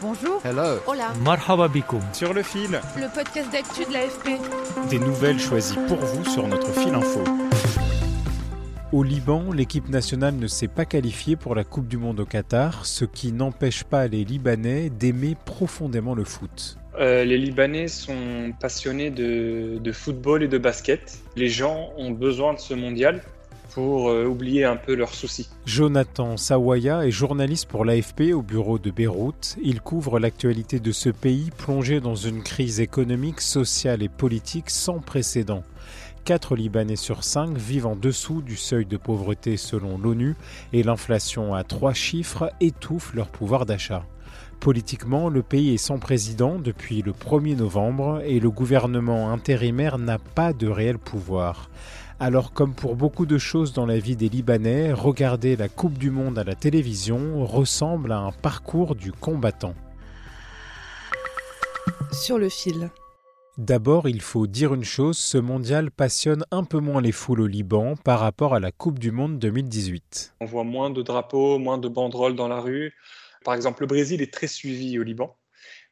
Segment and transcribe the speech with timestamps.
[0.00, 0.40] Bonjour.
[0.44, 0.78] Hello.
[0.86, 1.12] Hola.
[1.24, 2.00] Marhaba bikoum.
[2.12, 4.38] Sur le fil, Le podcast d'actu de l'AFP.
[4.90, 7.20] des nouvelles choisies pour vous sur notre fil info.
[8.92, 12.86] Au Liban, l'équipe nationale ne s'est pas qualifiée pour la Coupe du Monde au Qatar,
[12.86, 16.78] ce qui n'empêche pas les Libanais d'aimer profondément le foot.
[16.98, 21.18] Euh, les Libanais sont passionnés de, de football et de basket.
[21.36, 23.22] Les gens ont besoin de ce mondial
[23.74, 25.48] pour euh, oublier un peu leurs soucis.
[25.66, 29.56] Jonathan Sawaya est journaliste pour l'AFP au bureau de Beyrouth.
[29.62, 34.98] Il couvre l'actualité de ce pays plongé dans une crise économique, sociale et politique sans
[34.98, 35.62] précédent.
[36.24, 40.36] 4 Libanais sur 5 vivent en dessous du seuil de pauvreté selon l'ONU
[40.72, 44.04] et l'inflation à trois chiffres étouffe leur pouvoir d'achat.
[44.60, 50.18] Politiquement, le pays est sans président depuis le 1er novembre et le gouvernement intérimaire n'a
[50.18, 51.70] pas de réel pouvoir.
[52.20, 56.10] Alors comme pour beaucoup de choses dans la vie des Libanais, regarder la Coupe du
[56.10, 59.74] Monde à la télévision ressemble à un parcours du combattant.
[62.10, 62.90] Sur le fil.
[63.56, 67.46] D'abord, il faut dire une chose, ce mondial passionne un peu moins les foules au
[67.46, 70.34] Liban par rapport à la Coupe du Monde 2018.
[70.40, 72.94] On voit moins de drapeaux, moins de banderoles dans la rue.
[73.44, 75.36] Par exemple, le Brésil est très suivi au Liban.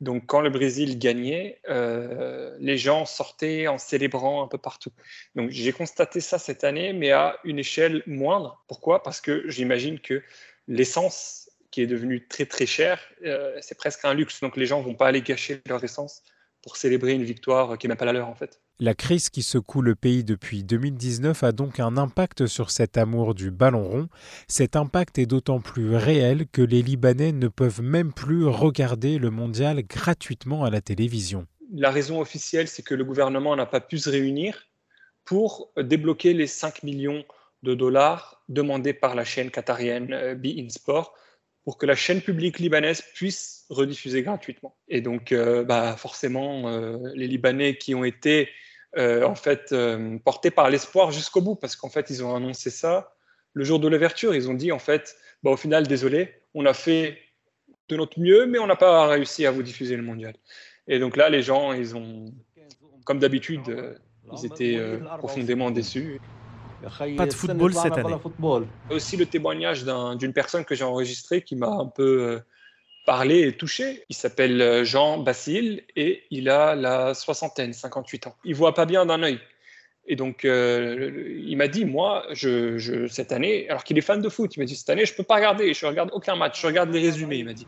[0.00, 4.90] Donc quand le Brésil gagnait, euh, les gens sortaient en célébrant un peu partout.
[5.34, 8.62] Donc j'ai constaté ça cette année, mais à une échelle moindre.
[8.68, 9.02] Pourquoi?
[9.02, 10.22] Parce que j'imagine que
[10.66, 14.40] l'essence qui est devenue très très chère, euh, c'est presque un luxe.
[14.40, 16.22] Donc les gens vont pas aller gâcher leur essence
[16.62, 18.60] pour célébrer une victoire qui n'est même pas la leur en fait.
[18.80, 23.36] La crise qui secoue le pays depuis 2019 a donc un impact sur cet amour
[23.36, 24.08] du ballon rond.
[24.48, 29.30] Cet impact est d'autant plus réel que les Libanais ne peuvent même plus regarder le
[29.30, 31.46] mondial gratuitement à la télévision.
[31.72, 34.66] La raison officielle, c'est que le gouvernement n'a pas pu se réunir
[35.24, 37.24] pour débloquer les 5 millions
[37.62, 41.14] de dollars demandés par la chaîne qatarienne euh, Be In Sport
[41.62, 44.76] pour que la chaîne publique libanaise puisse rediffuser gratuitement.
[44.88, 48.50] Et donc, euh, bah, forcément, euh, les Libanais qui ont été
[48.96, 53.14] en fait euh, portés par l'espoir jusqu'au bout, parce qu'en fait, ils ont annoncé ça
[53.52, 54.34] le jour de l'ouverture.
[54.34, 57.18] Ils ont dit, en fait, bah, au final, désolé, on a fait
[57.88, 60.34] de notre mieux, mais on n'a pas réussi à vous diffuser le mondial.
[60.88, 62.32] Et donc là, les gens, ils ont,
[63.04, 63.94] comme d'habitude, euh,
[64.32, 66.20] ils étaient euh, profondément déçus.
[67.16, 68.10] Pas de football cette année.
[68.90, 72.40] Aussi le témoignage d'un- d'une personne que j'ai enregistrée qui m'a un peu
[73.04, 74.04] euh, parlé et touché.
[74.08, 78.34] Il s'appelle euh, Jean Basile et il a la soixantaine, 58 ans.
[78.44, 79.38] Il voit pas bien d'un œil.
[80.06, 84.20] Et donc, euh, il m'a dit, moi, je, je- cette année, alors qu'il est fan
[84.20, 86.60] de foot, il m'a dit, cette année, je peux pas regarder, je regarde aucun match,
[86.60, 87.66] je regarde les résumés, il m'a dit.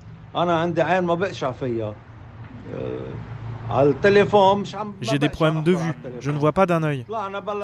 [5.01, 7.07] J'ai des problèmes de vue, je ne vois pas d'un œil.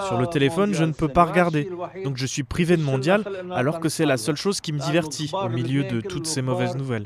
[0.07, 1.69] Sur le téléphone, je ne peux pas regarder.
[2.03, 3.23] Donc je suis privé de mondial
[3.55, 6.75] alors que c'est la seule chose qui me divertit au milieu de toutes ces mauvaises
[6.79, 7.05] nouvelles.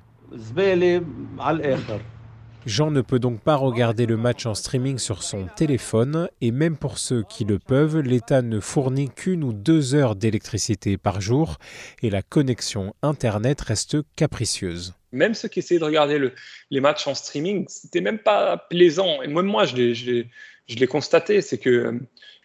[2.66, 6.76] Jean ne peut donc pas regarder le match en streaming sur son téléphone et même
[6.76, 11.60] pour ceux qui le peuvent, l'État ne fournit qu'une ou deux heures d'électricité par jour
[12.02, 14.94] et la connexion Internet reste capricieuse.
[15.14, 16.34] Même ceux qui essayaient de regarder le-
[16.70, 19.22] les matchs en streaming, c'était même pas plaisant.
[19.22, 22.00] Et même moi, je l'ai, constaté, c'est que euh,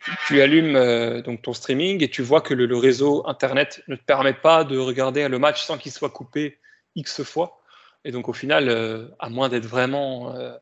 [0.05, 3.83] tu, tu allumes euh, donc ton streaming et tu vois que le, le réseau Internet
[3.89, 6.59] ne te permet pas de regarder le match sans qu'il soit coupé
[6.95, 7.59] X fois.
[8.05, 10.57] Et donc au final, euh, à moins d'être vraiment euh,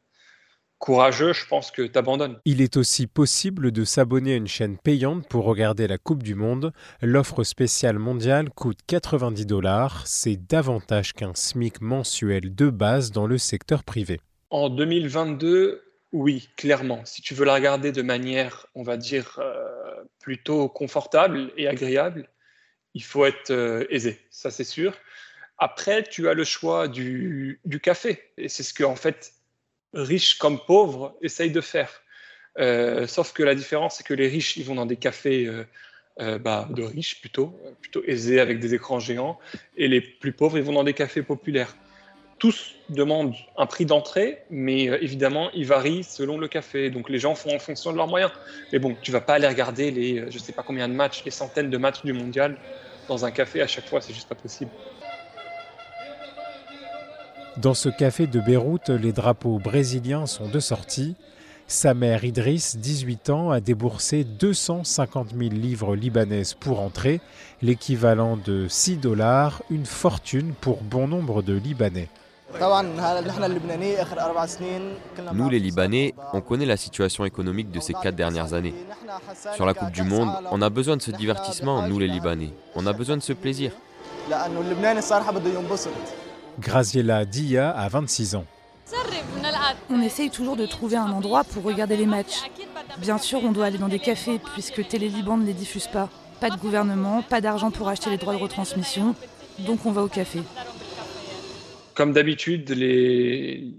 [0.79, 2.39] courageux, je pense que tu abandonnes.
[2.45, 6.35] Il est aussi possible de s'abonner à une chaîne payante pour regarder la Coupe du
[6.35, 6.73] Monde.
[7.01, 10.07] L'offre spéciale mondiale coûte 90 dollars.
[10.07, 14.21] C'est davantage qu'un SMIC mensuel de base dans le secteur privé.
[14.51, 15.83] En 2022,
[16.13, 17.03] oui, clairement.
[17.05, 22.29] Si tu veux la regarder de manière, on va dire, euh, plutôt confortable et agréable,
[22.93, 23.53] il faut être
[23.89, 24.93] aisé, ça c'est sûr.
[25.61, 28.23] Après, tu as le choix du, café.
[28.39, 29.35] Et c'est ce que, en fait,
[29.93, 32.03] riches comme pauvres essayent de faire.
[32.59, 35.65] Euh, sauf que la différence, c'est que les riches, ils vont dans des cafés euh,
[36.21, 39.39] euh, bah, de riches plutôt, plutôt aisés avec des écrans géants.
[39.77, 41.77] Et les plus pauvres, ils vont dans des cafés populaires
[42.39, 46.89] tous demandent un prix d'entrée, mais évidemment, il varie selon le café.
[46.89, 48.33] Donc les gens font en fonction de leurs moyens.
[48.73, 51.31] Mais bon, tu vas pas aller regarder les, je sais pas combien de matchs, les
[51.31, 52.57] centaines de matchs du mondial
[53.09, 54.71] dans un café à chaque fois, c'est juste pas possible.
[57.61, 61.15] Dans ce café de Beyrouth, les drapeaux brésiliens sont de sortie.
[61.67, 67.21] Sa mère Idriss, 18 ans, a déboursé 250 000 livres libanaises pour entrer,
[67.61, 72.09] l'équivalent de 6 dollars, une fortune pour bon nombre de Libanais.
[75.35, 78.75] Nous, les Libanais, on connaît la situation économique de ces quatre dernières années.
[79.55, 82.55] Sur la Coupe du Monde, on a besoin de ce divertissement, nous les Libanais.
[82.75, 83.73] On a besoin de ce plaisir.
[86.61, 88.45] Graziella Dia a 26 ans.
[89.89, 92.43] On essaye toujours de trouver un endroit pour regarder les matchs.
[92.99, 96.11] Bien sûr, on doit aller dans des cafés puisque Télé Liban ne les diffuse pas.
[96.39, 99.15] Pas de gouvernement, pas d'argent pour acheter les droits de retransmission,
[99.61, 100.41] donc on va au café.
[101.95, 103.75] Comme d'habitude, les,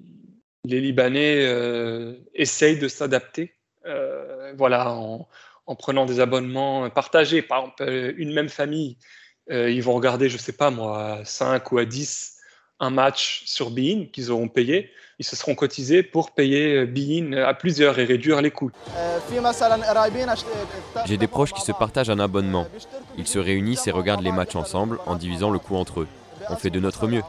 [0.65, 3.55] les Libanais euh, essayent de s'adapter,
[3.85, 5.27] euh, voilà, en,
[5.65, 7.41] en, prenant des abonnements partagés.
[7.41, 8.97] Par exemple, une même famille,
[9.51, 12.40] euh, ils vont regarder, je sais pas moi, 5 ou à 10
[12.81, 14.89] un match sur Bein qu'ils auront payé,
[15.19, 18.71] ils se seront cotisés pour payer Bein à plusieurs et réduire les coûts.
[21.05, 22.67] J'ai des proches qui se partagent un abonnement.
[23.17, 26.07] Ils se réunissent et regardent les matchs ensemble en divisant le coût entre eux.
[26.49, 27.21] On fait de notre mieux.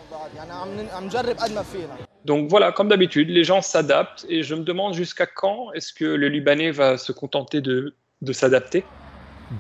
[2.25, 6.07] Donc voilà, comme d'habitude, les gens s'adaptent et je me demande jusqu'à quand est-ce que
[6.07, 8.85] le Libanais va se contenter de, de s'adapter.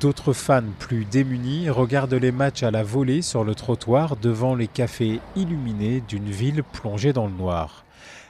[0.00, 4.66] D'autres fans plus démunis regardent les matchs à la volée sur le trottoir devant les
[4.66, 7.84] cafés illuminés d'une ville plongée dans le noir.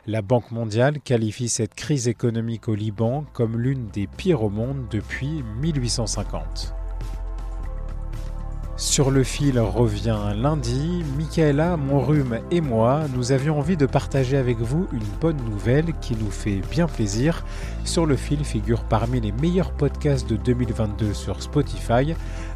[0.06, 4.86] La Banque mondiale qualifie cette crise économique au Liban comme l'une des pires au monde
[4.90, 6.74] depuis 1850.
[8.82, 11.04] Sur le fil revient lundi.
[11.16, 16.16] Michaela, Monrume et moi, nous avions envie de partager avec vous une bonne nouvelle qui
[16.16, 17.44] nous fait bien plaisir.
[17.84, 22.14] Sur le fil figure parmi les meilleurs podcasts de 2022 sur Spotify.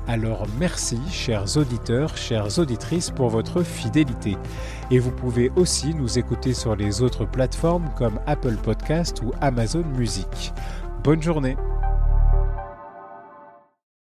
[0.09, 4.37] Alors merci, chers auditeurs, chères auditrices, pour votre fidélité.
[4.91, 9.85] Et vous pouvez aussi nous écouter sur les autres plateformes comme Apple Podcast ou Amazon
[9.97, 10.53] Music.
[11.05, 11.57] Bonne journée